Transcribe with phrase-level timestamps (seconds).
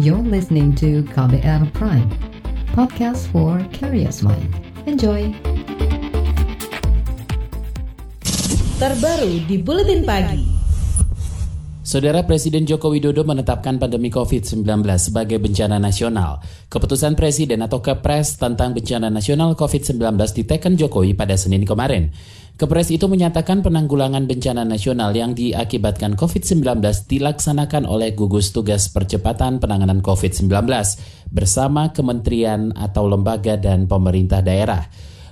[0.00, 2.08] You're listening to KBR Prime,
[2.72, 4.48] podcast for curious mind.
[4.88, 5.28] Enjoy!
[8.80, 10.49] Terbaru di Buletin Pagi.
[11.90, 14.62] Saudara Presiden Joko Widodo menetapkan pandemi COVID-19
[14.94, 16.38] sebagai bencana nasional.
[16.70, 22.14] Keputusan Presiden atau Kepres tentang bencana nasional COVID-19 diteken Jokowi pada Senin kemarin.
[22.54, 26.78] Kepres itu menyatakan penanggulangan bencana nasional yang diakibatkan COVID-19
[27.10, 30.46] dilaksanakan oleh gugus tugas percepatan penanganan COVID-19
[31.34, 34.86] bersama kementerian atau lembaga dan pemerintah daerah.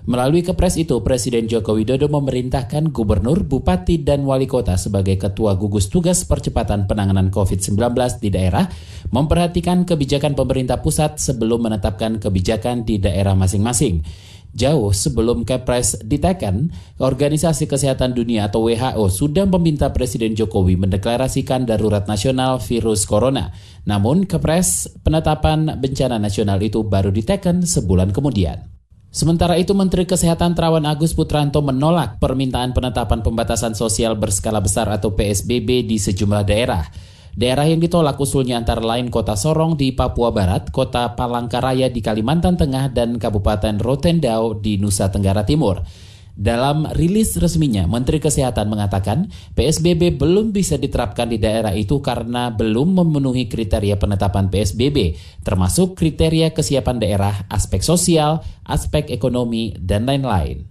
[0.09, 5.93] Melalui kepres itu, Presiden Joko Widodo memerintahkan gubernur, bupati, dan wali kota sebagai ketua gugus
[5.93, 7.77] tugas percepatan penanganan COVID-19
[8.16, 8.65] di daerah
[9.13, 14.01] memperhatikan kebijakan pemerintah pusat sebelum menetapkan kebijakan di daerah masing-masing.
[14.57, 22.09] Jauh sebelum Kepres diteken, Organisasi Kesehatan Dunia atau WHO sudah meminta Presiden Jokowi mendeklarasikan darurat
[22.09, 23.52] nasional virus corona.
[23.85, 28.77] Namun Kepres penetapan bencana nasional itu baru diteken sebulan kemudian.
[29.19, 35.10] Sementara itu, Menteri Kesehatan Terawan Agus Putranto menolak permintaan penetapan pembatasan sosial berskala besar atau
[35.10, 36.87] PSBB di sejumlah daerah.
[37.35, 42.55] Daerah yang ditolak usulnya antara lain Kota Sorong di Papua Barat, Kota Palangkaraya di Kalimantan
[42.55, 45.82] Tengah, dan Kabupaten Rotendao di Nusa Tenggara Timur.
[46.39, 49.27] Dalam rilis resminya, Menteri Kesehatan mengatakan
[49.59, 56.55] PSBB belum bisa diterapkan di daerah itu karena belum memenuhi kriteria penetapan PSBB, termasuk kriteria
[56.55, 60.63] kesiapan daerah, aspek sosial, aspek ekonomi, dan lain-lain.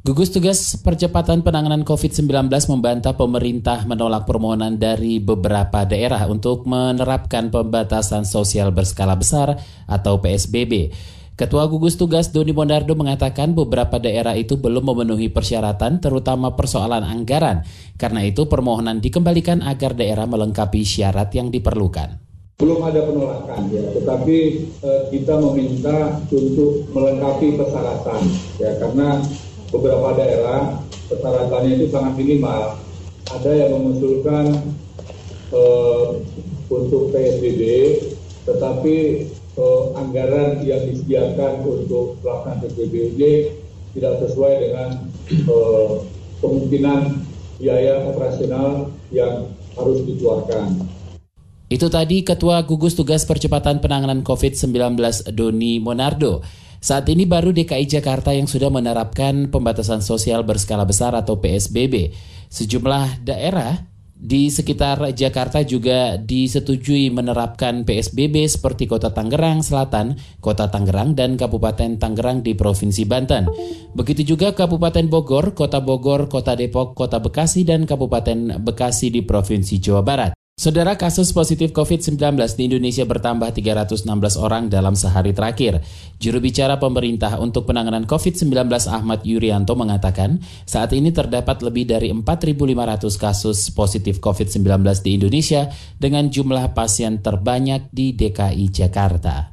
[0.00, 8.24] Gugus Tugas Percepatan Penanganan COVID-19 membantah pemerintah menolak permohonan dari beberapa daerah untuk menerapkan pembatasan
[8.24, 10.90] sosial berskala besar atau PSBB.
[11.32, 17.64] Ketua Gugus Tugas Doni Mondardo mengatakan beberapa daerah itu belum memenuhi persyaratan terutama persoalan anggaran.
[17.96, 22.20] Karena itu permohonan dikembalikan agar daerah melengkapi syarat yang diperlukan.
[22.60, 24.38] Belum ada penolakan ya, tetapi
[24.84, 28.22] eh, kita meminta untuk melengkapi persyaratan
[28.60, 29.18] ya karena
[29.72, 32.76] beberapa daerah persyaratannya itu sangat minimal.
[33.32, 34.76] Ada yang mengusulkan
[35.54, 36.20] uh,
[36.68, 37.62] untuk PSBB,
[38.44, 38.96] tetapi
[39.56, 43.52] uh, anggaran yang disediakan untuk pelaksanaan ini
[43.92, 44.88] tidak sesuai dengan
[45.48, 46.00] uh,
[46.40, 47.00] kemungkinan
[47.60, 50.82] biaya operasional yang harus dikeluarkan.
[51.72, 55.00] Itu tadi Ketua Gugus Tugas Percepatan Penanganan COVID-19
[55.32, 56.44] Doni Monardo.
[56.82, 62.12] Saat ini baru DKI Jakarta yang sudah menerapkan pembatasan sosial berskala besar atau PSBB.
[62.52, 63.91] Sejumlah daerah
[64.22, 71.98] di sekitar Jakarta juga disetujui menerapkan PSBB seperti Kota Tangerang Selatan, Kota Tangerang, dan Kabupaten
[71.98, 73.50] Tangerang di Provinsi Banten.
[73.98, 79.82] Begitu juga Kabupaten Bogor, Kota Bogor, Kota Depok, Kota Bekasi, dan Kabupaten Bekasi di Provinsi
[79.82, 80.41] Jawa Barat.
[80.62, 84.06] Saudara kasus positif COVID-19 di Indonesia bertambah 316
[84.38, 85.82] orang dalam sehari terakhir.
[86.22, 92.62] Juru bicara pemerintah untuk penanganan COVID-19 Ahmad Yuryanto mengatakan, saat ini terdapat lebih dari 4.500
[93.18, 95.66] kasus positif COVID-19 di Indonesia
[95.98, 99.51] dengan jumlah pasien terbanyak di DKI Jakarta.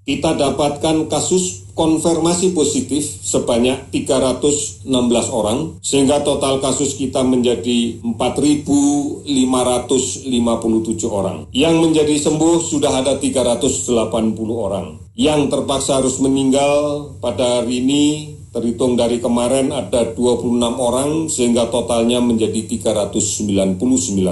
[0.00, 4.84] Kita dapatkan kasus konfirmasi positif sebanyak 316
[5.32, 9.24] orang, sehingga total kasus kita menjadi 4.557
[11.08, 11.48] orang.
[11.52, 13.92] Yang menjadi sembuh sudah ada 380
[14.56, 15.00] orang.
[15.16, 18.04] Yang terpaksa harus meninggal pada hari ini
[18.50, 23.78] terhitung dari kemarin ada 26 orang, sehingga totalnya menjadi 399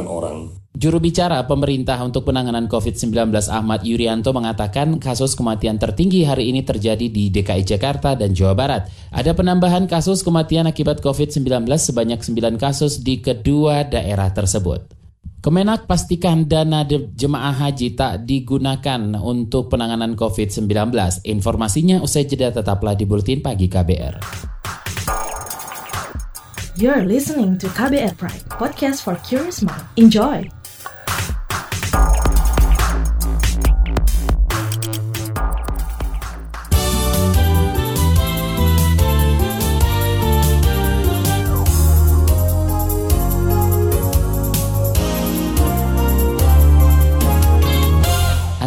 [0.05, 0.58] orang.
[0.79, 7.03] Juru bicara pemerintah untuk penanganan COVID-19 Ahmad Yuryanto mengatakan kasus kematian tertinggi hari ini terjadi
[7.11, 8.87] di DKI Jakarta dan Jawa Barat.
[9.11, 14.87] Ada penambahan kasus kematian akibat COVID-19 sebanyak 9 kasus di kedua daerah tersebut.
[15.43, 20.95] Kemenak pastikan dana jemaah haji tak digunakan untuk penanganan COVID-19.
[21.27, 23.03] Informasinya usai jeda tetaplah di
[23.43, 24.15] Pagi KBR.
[26.79, 29.83] You're listening to KBR Pride, podcast for curious mind.
[29.99, 30.58] Enjoy!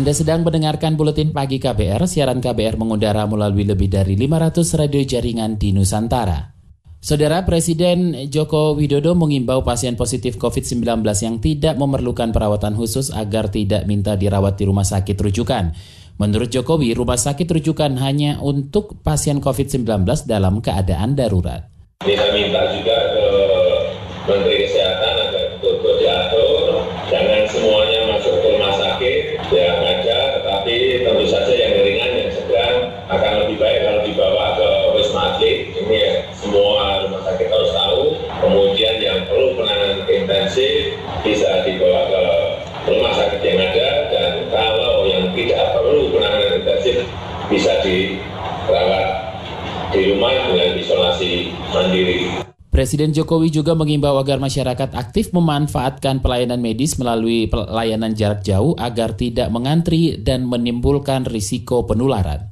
[0.02, 5.62] Anda sedang mendengarkan Buletin Pagi KBR, siaran KBR mengudara melalui lebih dari 500 radio jaringan
[5.62, 6.58] di Nusantara.
[6.98, 13.86] Saudara Presiden Joko Widodo mengimbau pasien positif COVID-19 yang tidak memerlukan perawatan khusus agar tidak
[13.86, 15.78] minta dirawat di rumah sakit rujukan.
[16.18, 19.86] Menurut Jokowi, rumah sakit rujukan hanya untuk pasien COVID-19
[20.26, 21.70] dalam keadaan darurat.
[22.02, 23.26] Kita minta juga ke
[24.26, 24.61] Menteri
[50.22, 52.18] rumah dengan isolasi mandiri.
[52.72, 59.18] Presiden Jokowi juga mengimbau agar masyarakat aktif memanfaatkan pelayanan medis melalui pelayanan jarak jauh agar
[59.18, 62.51] tidak mengantri dan menimbulkan risiko penularan.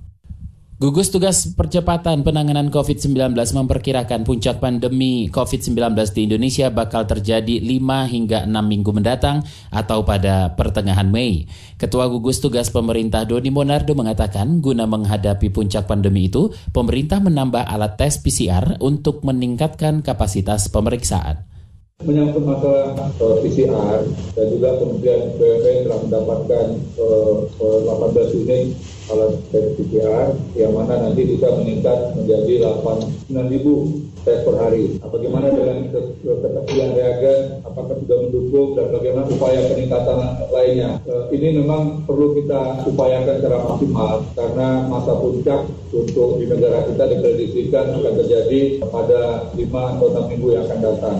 [0.80, 5.76] Gugus Tugas Percepatan Penanganan COVID-19 memperkirakan puncak pandemi COVID-19
[6.16, 9.44] di Indonesia bakal terjadi 5 hingga 6 minggu mendatang
[9.76, 11.52] atau pada pertengahan Mei.
[11.76, 18.00] Ketua Gugus Tugas Pemerintah Doni Monardo mengatakan guna menghadapi puncak pandemi itu, pemerintah menambah alat
[18.00, 21.59] tes PCR untuk meningkatkan kapasitas pemeriksaan
[22.08, 24.00] menyangkut masalah uh, eh, PCR
[24.32, 26.66] dan juga kemudian BUMN telah mendapatkan
[26.96, 27.80] uh, uh,
[28.16, 28.72] 18 unit
[29.12, 34.96] alat tes PCR yang mana nanti bisa meningkat menjadi 8 ribu tes per hari.
[34.96, 40.18] Nah, bagaimana dengan ketersediaan reagen, apakah sudah mendukung dan bagaimana upaya peningkatan
[40.56, 41.04] lainnya.
[41.04, 47.04] Uh, ini memang perlu kita upayakan secara maksimal karena masa puncak untuk di negara kita
[47.12, 51.18] diprediksikan akan terjadi pada 5 atau 6 minggu yang akan datang.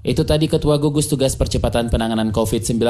[0.00, 2.80] Itu tadi Ketua Gugus Tugas Percepatan Penanganan COVID-19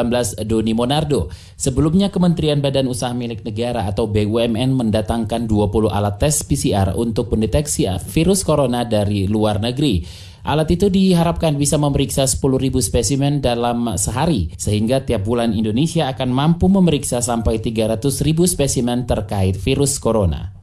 [0.46, 1.26] Doni Monardo.
[1.58, 7.90] Sebelumnya Kementerian Badan Usaha Milik Negara atau BUMN mendatangkan 20 alat tes PCR untuk mendeteksi
[8.14, 10.06] virus corona dari luar negeri.
[10.40, 16.64] Alat itu diharapkan bisa memeriksa 10.000 spesimen dalam sehari, sehingga tiap bulan Indonesia akan mampu
[16.70, 20.59] memeriksa sampai 300.000 spesimen terkait virus corona.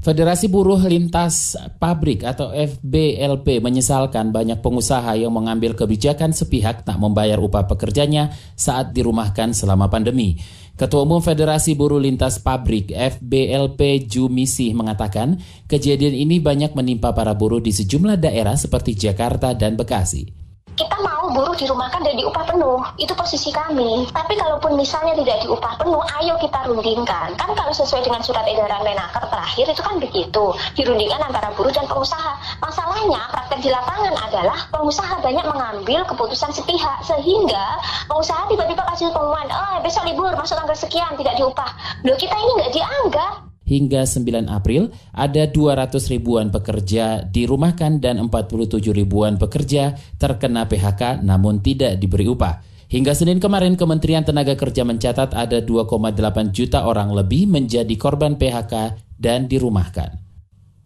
[0.00, 7.36] Federasi Buruh Lintas Pabrik atau FBLP menyesalkan banyak pengusaha yang mengambil kebijakan sepihak tak membayar
[7.36, 10.40] upah pekerjanya saat dirumahkan selama pandemi.
[10.80, 15.36] Ketua Umum Federasi Buruh Lintas Pabrik FBLP Jumisi mengatakan
[15.68, 20.39] kejadian ini banyak menimpa para buruh di sejumlah daerah seperti Jakarta dan Bekasi
[20.80, 24.08] kita mau buruh dirumahkan dan diupah penuh itu posisi kami.
[24.16, 27.36] Tapi kalaupun misalnya tidak diupah penuh ayo kita rundingkan.
[27.36, 30.44] Kan kalau sesuai dengan surat edaran Menaker terakhir itu kan begitu.
[30.80, 32.32] Dirundingkan antara buruh dan pengusaha.
[32.64, 37.76] Masalahnya praktek di lapangan adalah pengusaha banyak mengambil keputusan sepihak sehingga
[38.08, 41.70] pengusaha tiba-tiba kasih pengumuman oh besok libur masuk tanggal sekian tidak diupah.
[42.08, 43.39] Loh kita ini nggak dianggap
[43.70, 51.62] hingga 9 April ada 200 ribuan pekerja dirumahkan dan 47 ribuan pekerja terkena PHK namun
[51.62, 52.66] tidak diberi upah.
[52.90, 58.98] Hingga Senin kemarin Kementerian Tenaga Kerja mencatat ada 2,8 juta orang lebih menjadi korban PHK
[59.14, 60.29] dan dirumahkan.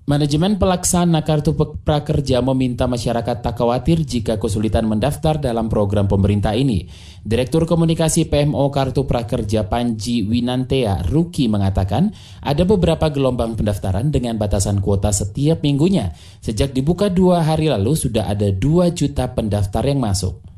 [0.04, 6.84] Manajemen pelaksana Kartu Prakerja meminta masyarakat tak khawatir jika kesulitan mendaftar dalam program pemerintah ini.
[7.24, 12.12] Direktur Komunikasi PMO Kartu Prakerja Panji Winantea Ruki mengatakan
[12.44, 16.12] ada beberapa gelombang pendaftaran dengan batasan kuota setiap minggunya.
[16.44, 20.53] Sejak dibuka dua hari lalu sudah ada 2 juta pendaftar yang masuk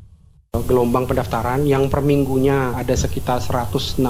[0.65, 4.01] gelombang pendaftaran yang per minggunya ada sekitar 164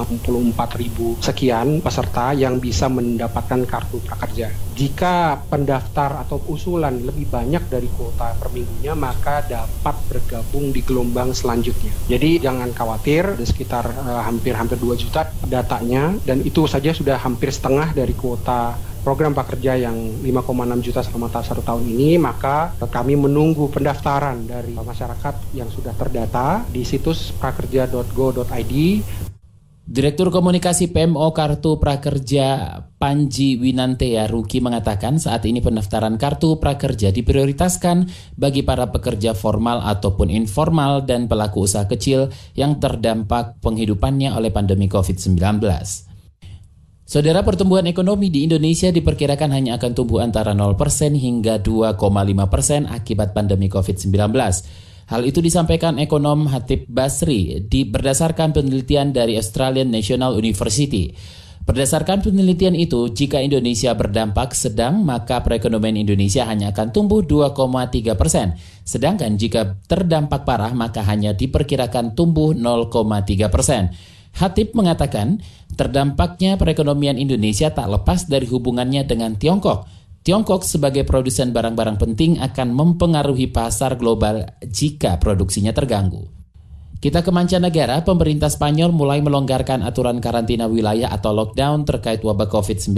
[0.78, 4.48] ribu sekian peserta yang bisa mendapatkan kartu prakerja.
[4.78, 11.34] Jika pendaftar atau usulan lebih banyak dari kuota per minggunya maka dapat bergabung di gelombang
[11.34, 11.90] selanjutnya.
[12.06, 17.50] Jadi jangan khawatir, ada sekitar uh, hampir-hampir 2 juta datanya dan itu saja sudah hampir
[17.50, 18.78] setengah dari kuota
[19.08, 25.56] program prakerja yang 5,6 juta selama satu tahun ini, maka kami menunggu pendaftaran dari masyarakat
[25.56, 28.74] yang sudah terdata di situs prakerja.go.id.
[29.88, 38.12] Direktur Komunikasi PMO Kartu Prakerja Panji Winantea Ruki mengatakan saat ini pendaftaran Kartu Prakerja diprioritaskan
[38.36, 44.92] bagi para pekerja formal ataupun informal dan pelaku usaha kecil yang terdampak penghidupannya oleh pandemi
[44.92, 45.64] COVID-19.
[47.08, 50.76] Saudara pertumbuhan ekonomi di Indonesia diperkirakan hanya akan tumbuh antara 0%
[51.16, 51.96] hingga 2,5%
[52.84, 54.12] akibat pandemi COVID-19.
[55.08, 61.08] Hal itu disampaikan ekonom Hatip Basri di berdasarkan penelitian dari Australian National University.
[61.64, 68.52] Berdasarkan penelitian itu, jika Indonesia berdampak sedang, maka perekonomian Indonesia hanya akan tumbuh 2,3 persen.
[68.84, 73.96] Sedangkan jika terdampak parah, maka hanya diperkirakan tumbuh 0,3 persen.
[74.38, 75.42] Hatip mengatakan,
[75.74, 79.90] terdampaknya perekonomian Indonesia tak lepas dari hubungannya dengan Tiongkok.
[80.22, 86.30] Tiongkok sebagai produsen barang-barang penting akan mempengaruhi pasar global jika produksinya terganggu.
[86.98, 92.94] Kita ke mancanegara, pemerintah Spanyol mulai melonggarkan aturan karantina wilayah atau lockdown terkait wabah COVID-19.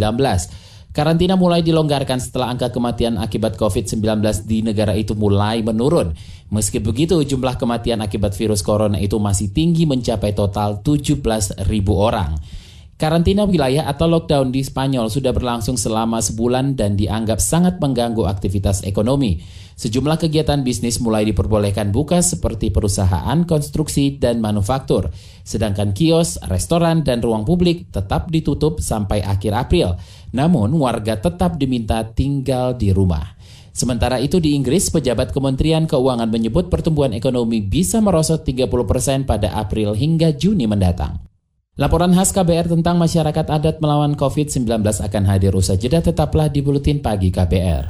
[0.91, 4.03] Karantina mulai dilonggarkan setelah angka kematian akibat COVID-19
[4.43, 6.11] di negara itu mulai menurun.
[6.51, 11.63] Meski begitu, jumlah kematian akibat virus corona itu masih tinggi mencapai total 17.000
[11.95, 12.35] orang.
[13.01, 18.85] Karantina wilayah atau lockdown di Spanyol sudah berlangsung selama sebulan dan dianggap sangat mengganggu aktivitas
[18.85, 19.41] ekonomi.
[19.81, 25.09] Sejumlah kegiatan bisnis mulai diperbolehkan buka seperti perusahaan, konstruksi, dan manufaktur.
[25.41, 29.97] Sedangkan kios, restoran, dan ruang publik tetap ditutup sampai akhir April.
[30.31, 33.39] Namun warga tetap diminta tinggal di rumah.
[33.71, 39.95] Sementara itu di Inggris, pejabat Kementerian Keuangan menyebut pertumbuhan ekonomi bisa merosot 30% pada April
[39.95, 41.23] hingga Juni mendatang.
[41.79, 47.01] Laporan khas KBR tentang masyarakat adat melawan COVID-19 akan hadir usai jeda tetaplah di Buletin
[47.01, 47.89] Pagi KBR.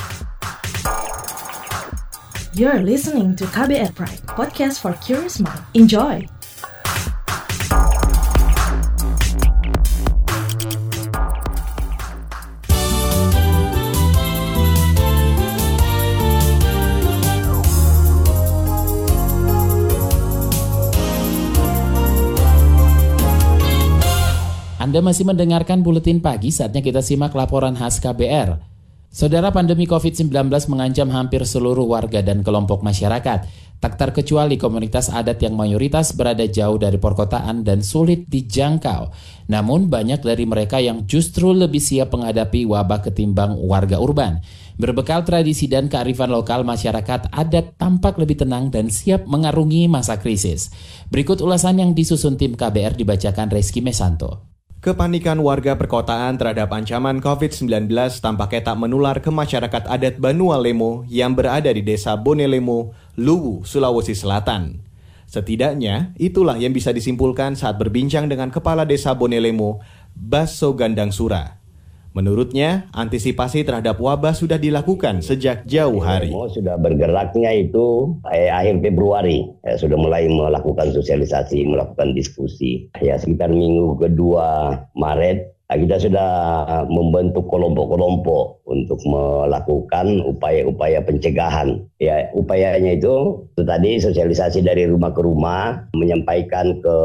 [2.54, 5.64] You're listening to KBR Pride, podcast for curious mind.
[5.74, 6.39] Enjoy!
[24.90, 28.58] Anda masih mendengarkan buletin pagi saatnya kita simak laporan khas KBR.
[29.06, 33.46] Saudara pandemi COVID-19 mengancam hampir seluruh warga dan kelompok masyarakat,
[33.78, 39.14] tak terkecuali komunitas adat yang mayoritas berada jauh dari perkotaan dan sulit dijangkau.
[39.46, 44.42] Namun banyak dari mereka yang justru lebih siap menghadapi wabah ketimbang warga urban.
[44.74, 50.74] Berbekal tradisi dan kearifan lokal, masyarakat adat tampak lebih tenang dan siap mengarungi masa krisis.
[51.14, 54.49] Berikut ulasan yang disusun tim KBR dibacakan Reski Mesanto.
[54.80, 61.36] Kepanikan warga perkotaan terhadap ancaman COVID-19 tampaknya tak menular ke masyarakat adat Banua Lemo yang
[61.36, 64.80] berada di desa Bonelemo, Luwu, Sulawesi Selatan.
[65.28, 69.84] Setidaknya, itulah yang bisa disimpulkan saat berbincang dengan Kepala Desa Bonelemo,
[70.16, 71.59] Baso Gandang Sura.
[72.10, 76.34] Menurutnya, antisipasi terhadap wabah sudah dilakukan sejak jauh hari.
[76.50, 82.90] Sudah bergeraknya itu eh, akhir Februari, eh, sudah mulai melakukan sosialisasi, melakukan diskusi.
[82.98, 86.30] Ya sekitar minggu kedua Maret kita sudah
[86.90, 91.78] membentuk kelompok-kelompok untuk melakukan upaya-upaya pencegahan.
[92.02, 96.96] Ya, upayanya itu, itu tadi sosialisasi dari rumah ke rumah, menyampaikan ke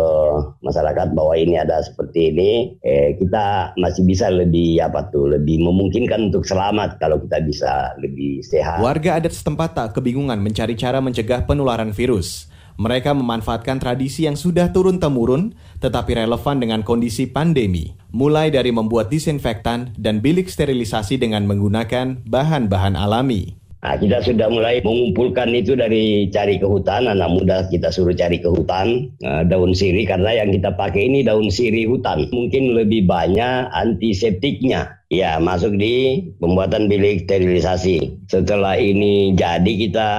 [0.65, 2.51] masyarakat bahwa ini ada seperti ini.
[2.81, 8.41] Eh, kita masih bisa lebih apa tuh, lebih memungkinkan untuk selamat kalau kita bisa lebih
[8.41, 8.81] sehat.
[8.81, 12.54] Warga adat setempat tak kebingungan mencari cara mencegah penularan virus.
[12.75, 19.95] Mereka memanfaatkan tradisi yang sudah turun-temurun tetapi relevan dengan kondisi pandemi, mulai dari membuat disinfektan
[19.95, 23.64] dan bilik sterilisasi dengan menggunakan bahan-bahan alami.
[23.85, 28.41] Nah, kita sudah mulai mengumpulkan itu dari cari ke hutan, anak muda kita suruh cari
[28.41, 32.25] ke hutan, uh, daun siri karena yang kita pakai ini daun siri hutan.
[32.33, 34.89] Mungkin lebih banyak antiseptiknya.
[35.13, 38.25] Ya, masuk di pembuatan bilik sterilisasi.
[38.25, 40.09] Setelah ini jadi kita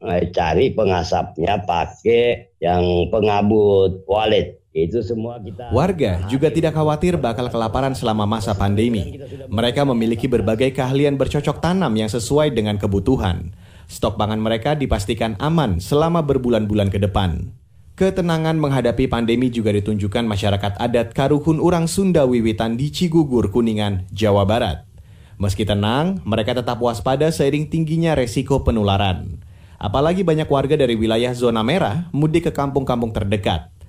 [0.00, 4.59] uh, cari pengasapnya pakai yang pengabut walet.
[4.70, 9.18] Itu semua kita Warga juga tidak khawatir bakal kelaparan selama masa pandemi.
[9.50, 13.50] Mereka memiliki berbagai keahlian bercocok tanam yang sesuai dengan kebutuhan.
[13.90, 17.50] Stok pangan mereka dipastikan aman selama berbulan-bulan ke depan.
[17.98, 24.46] Ketenangan menghadapi pandemi juga ditunjukkan masyarakat adat Karuhun Urang Sunda Wiwitan di Cigugur, Kuningan, Jawa
[24.46, 24.86] Barat.
[25.42, 29.42] Meski tenang, mereka tetap waspada seiring tingginya resiko penularan.
[29.82, 33.79] Apalagi banyak warga dari wilayah zona merah mudik ke kampung-kampung terdekat.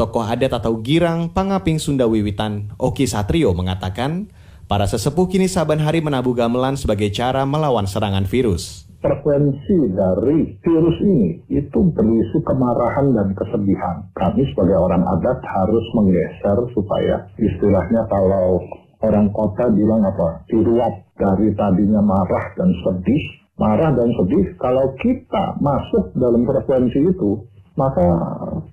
[0.00, 4.32] Tokoh adat atau Girang Pangaping Sunda Wiwitan, Oki Satrio mengatakan,
[4.64, 8.88] para sesepuh kini saban hari menabuh gamelan sebagai cara melawan serangan virus.
[9.04, 14.08] Frekuensi dari virus ini itu berisi kemarahan dan kesedihan.
[14.16, 18.64] Kami sebagai orang adat harus menggeser supaya istilahnya kalau
[19.04, 23.20] orang kota bilang apa, diruap dari tadinya marah dan sedih,
[23.60, 27.44] marah dan sedih, kalau kita masuk dalam frekuensi itu,
[27.80, 28.04] maka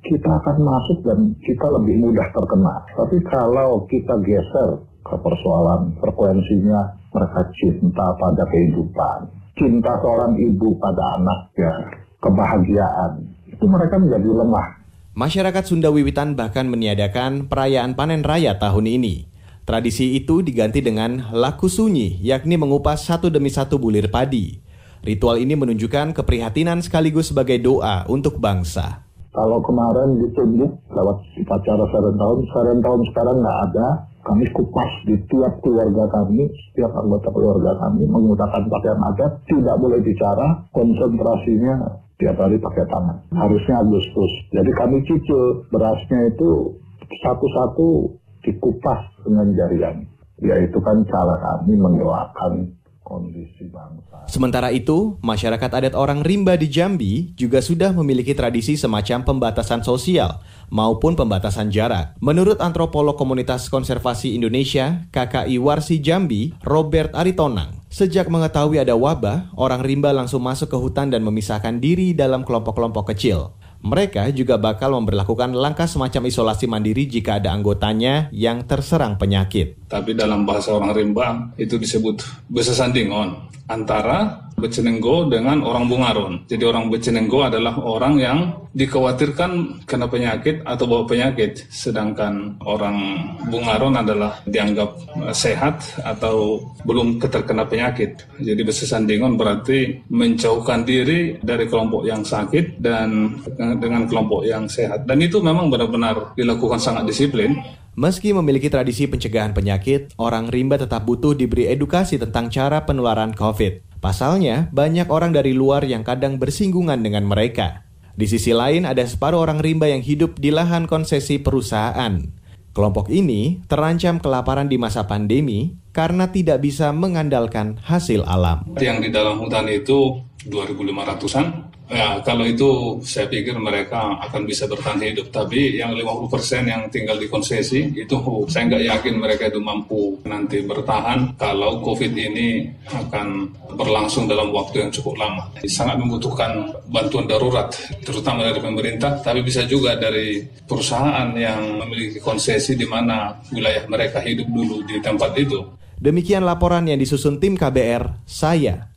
[0.03, 2.83] kita akan masuk dan kita lebih mudah terkena.
[2.91, 11.15] Tapi kalau kita geser ke persoalan frekuensinya, mereka cinta pada kehidupan, cinta seorang ibu pada
[11.15, 11.71] anaknya,
[12.19, 14.67] kebahagiaan, itu mereka menjadi lemah.
[15.15, 19.31] Masyarakat Sunda Wiwitan bahkan meniadakan perayaan panen raya tahun ini.
[19.63, 24.66] Tradisi itu diganti dengan laku sunyi, yakni mengupas satu demi satu bulir padi.
[25.05, 29.07] Ritual ini menunjukkan keprihatinan sekaligus sebagai doa untuk bangsa.
[29.37, 33.87] Kalau kemarin ditunjuk lewat upacara seren tahun, seren tahun sekarang nggak ada.
[34.25, 40.03] Kami kupas di tiap keluarga kami, setiap anggota keluarga kami menggunakan pakaian adat, tidak boleh
[40.03, 43.17] bicara, konsentrasinya tiap hari pakai tangan.
[43.31, 44.31] Harusnya Agustus.
[44.51, 46.75] Jadi kami cicil berasnya itu
[47.23, 48.11] satu-satu
[48.43, 50.03] dikupas dengan jarian.
[50.41, 52.76] Ya itu kan cara kami mendoakan
[53.07, 54.27] kondisi bangsa.
[54.27, 60.43] Sementara itu, masyarakat adat orang rimba di Jambi juga sudah memiliki tradisi semacam pembatasan sosial
[60.67, 62.19] maupun pembatasan jarak.
[62.19, 69.79] Menurut antropolog Komunitas Konservasi Indonesia, KKI Warsi Jambi, Robert Aritonang, sejak mengetahui ada wabah, orang
[69.79, 73.55] rimba langsung masuk ke hutan dan memisahkan diri dalam kelompok-kelompok kecil.
[73.77, 79.77] Mereka juga bakal memperlakukan langkah semacam isolasi mandiri jika ada anggotanya yang terserang penyakit.
[79.87, 82.19] Tapi dalam bahasa orang rimba itu disebut
[82.51, 86.33] besesandingon antara Becenenggo dengan orang Bungaron.
[86.49, 88.39] Jadi orang Becenenggo adalah orang yang
[88.73, 93.21] dikhawatirkan kena penyakit atau bawa penyakit, sedangkan orang
[93.53, 94.97] Bungaron adalah dianggap
[95.29, 96.57] sehat atau
[96.89, 98.25] belum terkena penyakit.
[98.41, 103.37] Jadi besesandingon berarti menjauhkan diri dari kelompok yang sakit dan
[103.77, 105.05] dengan kelompok yang sehat.
[105.05, 107.61] Dan itu memang benar-benar dilakukan sangat disiplin.
[107.97, 113.97] Meski memiliki tradisi pencegahan penyakit, orang rimba tetap butuh diberi edukasi tentang cara penularan COVID.
[113.97, 117.89] Pasalnya, banyak orang dari luar yang kadang bersinggungan dengan mereka.
[118.13, 122.21] Di sisi lain, ada separuh orang rimba yang hidup di lahan konsesi perusahaan.
[122.69, 128.61] Kelompok ini terancam kelaparan di masa pandemi karena tidak bisa mengandalkan hasil alam.
[128.77, 134.99] Yang di dalam hutan itu 2.500-an, Ya, kalau itu saya pikir mereka akan bisa bertahan
[134.99, 135.31] hidup.
[135.31, 138.15] Tapi yang 50% yang tinggal di konsesi itu
[138.51, 144.83] saya nggak yakin mereka itu mampu nanti bertahan kalau COVID ini akan berlangsung dalam waktu
[144.83, 145.47] yang cukup lama.
[145.63, 147.71] Sangat membutuhkan bantuan darurat,
[148.03, 154.19] terutama dari pemerintah, tapi bisa juga dari perusahaan yang memiliki konsesi di mana wilayah mereka
[154.19, 155.63] hidup dulu di tempat itu.
[155.97, 158.96] Demikian laporan yang disusun tim KBR, saya,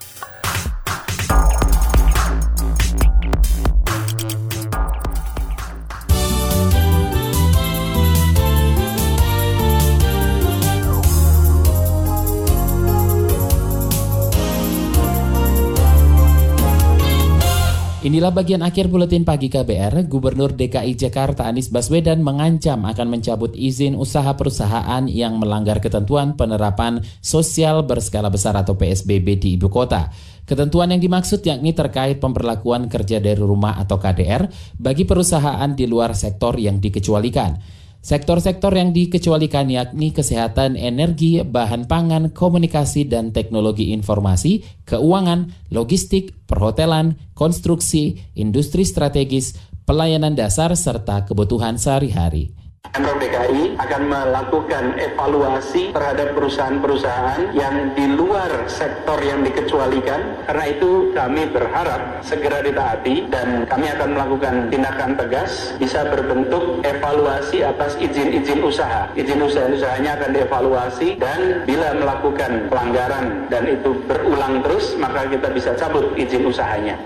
[18.01, 20.09] Inilah bagian akhir buletin pagi KBR.
[20.09, 27.05] Gubernur DKI Jakarta Anies Baswedan mengancam akan mencabut izin usaha perusahaan yang melanggar ketentuan penerapan
[27.21, 30.09] sosial berskala besar atau PSBB di ibu kota.
[30.49, 34.49] Ketentuan yang dimaksud yakni terkait pemberlakuan kerja dari rumah atau KDR
[34.81, 37.80] bagi perusahaan di luar sektor yang dikecualikan.
[38.01, 47.21] Sektor-sektor yang dikecualikan yakni kesehatan, energi, bahan pangan, komunikasi dan teknologi informasi, keuangan, logistik, perhotelan,
[47.37, 49.53] konstruksi, industri strategis,
[49.85, 52.57] pelayanan dasar, serta kebutuhan sehari-hari.
[52.91, 60.43] Pemprov DKI akan melakukan evaluasi terhadap perusahaan-perusahaan yang di luar sektor yang dikecualikan.
[60.43, 67.63] Karena itu kami berharap segera ditaati dan kami akan melakukan tindakan tegas bisa berbentuk evaluasi
[67.63, 69.07] atas izin-izin usaha.
[69.15, 75.73] Izin usaha-usahanya akan dievaluasi dan bila melakukan pelanggaran dan itu berulang terus maka kita bisa
[75.79, 76.99] cabut izin usahanya.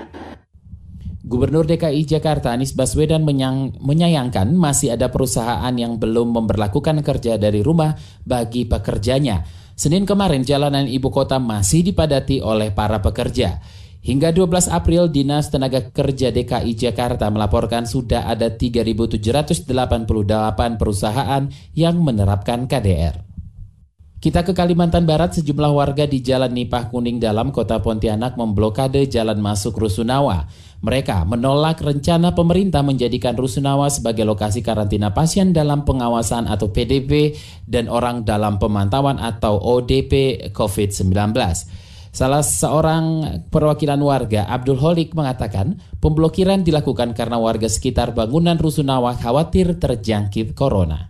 [1.25, 7.65] Gubernur DKI Jakarta Anies Baswedan menyang, menyayangkan masih ada perusahaan yang belum memperlakukan kerja dari
[7.65, 9.41] rumah bagi pekerjanya.
[9.73, 13.57] Senin kemarin jalanan ibu kota masih dipadati oleh para pekerja.
[14.05, 19.65] Hingga 12 April, Dinas Tenaga Kerja DKI Jakarta melaporkan sudah ada 3.788
[20.77, 23.25] perusahaan yang menerapkan KDR.
[24.25, 29.37] Kita ke Kalimantan Barat, sejumlah warga di Jalan Nipah Kuning dalam kota Pontianak memblokade jalan
[29.37, 30.49] masuk Rusunawa.
[30.85, 37.33] Mereka menolak rencana pemerintah menjadikan Rusunawa sebagai lokasi karantina pasien dalam pengawasan atau PDP
[37.65, 41.09] dan orang dalam pemantauan atau ODP COVID-19.
[42.13, 49.81] Salah seorang perwakilan warga, Abdul Holik, mengatakan pemblokiran dilakukan karena warga sekitar bangunan Rusunawa khawatir
[49.81, 51.09] terjangkit corona.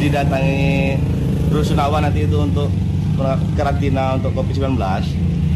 [0.00, 0.96] Didatangi
[1.52, 2.72] Rusunawa nanti itu untuk
[3.52, 4.80] karantina untuk COVID-19,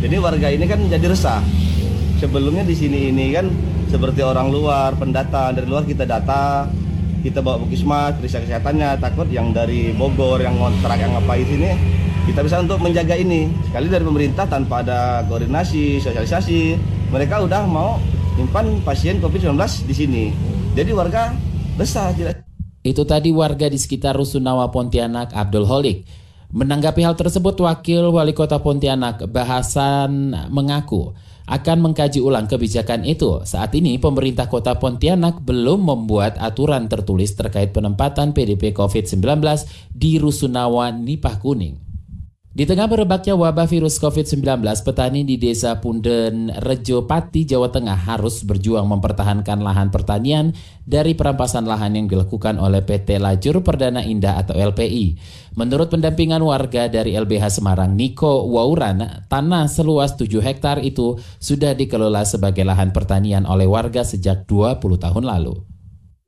[0.05, 1.41] jadi warga ini kan jadi resah
[2.23, 3.51] sebelumnya di sini ini kan
[3.91, 6.71] seperti orang luar, pendatang dari luar kita data,
[7.27, 11.71] kita bawa bukismas, periksa kesehatannya, takut yang dari Bogor, yang ngontrak, yang apa di sini,
[12.31, 13.51] kita bisa untuk menjaga ini.
[13.67, 16.79] Sekali dari pemerintah tanpa ada koordinasi, sosialisasi,
[17.11, 17.99] mereka udah mau
[18.39, 19.59] nyimpan pasien COVID-19
[19.91, 20.25] di sini.
[20.79, 21.35] Jadi warga
[21.75, 22.15] besar.
[22.83, 26.07] Itu tadi warga di sekitar Rusunawa Pontianak Abdul Holik.
[26.53, 33.43] Menanggapi hal tersebut, Wakil Wali Kota Pontianak Bahasan mengaku akan mengkaji ulang kebijakan itu.
[33.45, 39.21] Saat ini pemerintah kota Pontianak belum membuat aturan tertulis terkait penempatan PDP COVID-19
[39.93, 41.92] di Rusunawa Nipah Kuning.
[42.53, 44.45] Di tengah merebaknya wabah virus COVID-19,
[44.85, 50.53] petani di Desa Punden, Rejo Pati, Jawa Tengah harus berjuang mempertahankan lahan pertanian
[50.85, 55.17] dari perampasan lahan yang dilakukan oleh PT Lajur Perdana Indah atau LPI.
[55.57, 62.29] Menurut pendampingan warga dari LBH Semarang, Niko Wauran, tanah seluas 7 hektar itu sudah dikelola
[62.29, 65.72] sebagai lahan pertanian oleh warga sejak 20 tahun lalu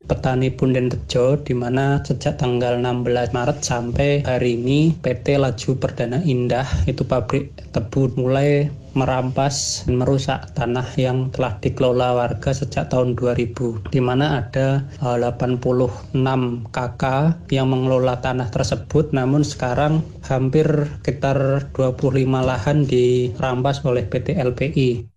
[0.05, 6.21] petani Punden Tejo di mana sejak tanggal 16 Maret sampai hari ini PT Laju Perdana
[6.23, 13.19] Indah itu pabrik tebu mulai merampas dan merusak tanah yang telah dikelola warga sejak tahun
[13.19, 17.03] 2000 di mana ada 86 eh, KK
[17.51, 19.11] yang mengelola tanah tersebut.
[19.11, 20.67] Namun sekarang hampir
[21.03, 25.13] sekitar 25 lahan dirampas oleh PT LPI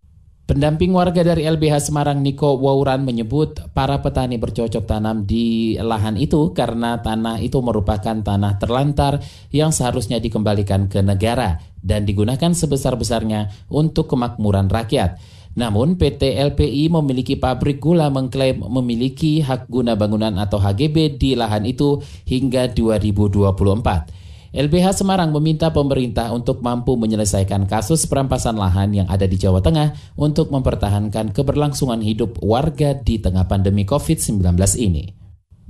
[0.47, 6.55] Pendamping warga dari LBH Semarang Niko Wauran menyebut para petani bercocok tanam di lahan itu
[6.55, 9.19] karena tanah itu merupakan tanah terlantar
[9.51, 15.19] yang seharusnya dikembalikan ke negara dan digunakan sebesar-besarnya untuk kemakmuran rakyat.
[15.59, 21.67] Namun PT LPI memiliki pabrik gula mengklaim memiliki hak guna bangunan atau HGB di lahan
[21.67, 24.26] itu hingga 2024.
[24.55, 30.15] LBH Semarang meminta pemerintah untuk mampu menyelesaikan kasus perampasan lahan yang ada di Jawa Tengah
[30.15, 34.43] untuk mempertahankan keberlangsungan hidup warga di tengah pandemi COVID-19
[34.79, 35.17] ini.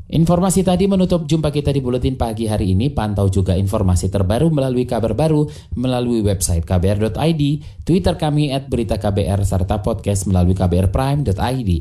[0.08, 2.88] Informasi tadi menutup jumpa kita di Buletin Pagi hari ini.
[2.88, 5.44] Pantau juga informasi terbaru melalui kabar baru
[5.76, 7.42] melalui website kbr.id,
[7.84, 11.72] Twitter kami at berita KBR, serta podcast melalui kbrprime.id.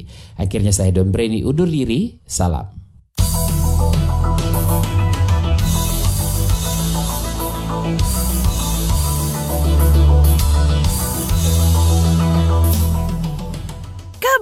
[0.42, 2.85] Akhirnya saya Don Breni undur diri, salam.